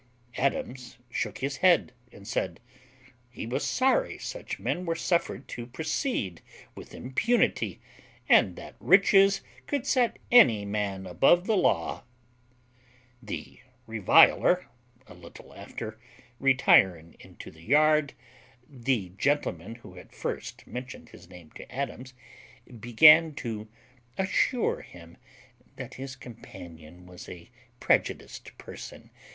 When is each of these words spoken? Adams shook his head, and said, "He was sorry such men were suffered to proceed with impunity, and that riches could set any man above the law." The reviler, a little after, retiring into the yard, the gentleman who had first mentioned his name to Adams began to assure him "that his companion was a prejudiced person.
Adams 0.37 0.97
shook 1.11 1.37
his 1.37 1.57
head, 1.57 1.93
and 2.11 2.27
said, 2.27 2.59
"He 3.29 3.45
was 3.45 3.63
sorry 3.63 4.17
such 4.17 4.57
men 4.57 4.83
were 4.83 4.95
suffered 4.95 5.47
to 5.49 5.67
proceed 5.67 6.41
with 6.73 6.95
impunity, 6.95 7.79
and 8.27 8.55
that 8.55 8.73
riches 8.79 9.41
could 9.67 9.85
set 9.85 10.17
any 10.31 10.65
man 10.65 11.05
above 11.05 11.45
the 11.45 11.55
law." 11.55 12.01
The 13.21 13.59
reviler, 13.85 14.65
a 15.05 15.13
little 15.13 15.53
after, 15.53 15.99
retiring 16.39 17.15
into 17.19 17.51
the 17.51 17.61
yard, 17.61 18.13
the 18.67 19.09
gentleman 19.19 19.75
who 19.75 19.93
had 19.93 20.11
first 20.11 20.65
mentioned 20.65 21.09
his 21.09 21.29
name 21.29 21.51
to 21.51 21.71
Adams 21.71 22.15
began 22.79 23.35
to 23.35 23.67
assure 24.17 24.81
him 24.81 25.17
"that 25.75 25.93
his 25.93 26.15
companion 26.15 27.05
was 27.05 27.29
a 27.29 27.51
prejudiced 27.79 28.57
person. 28.57 29.11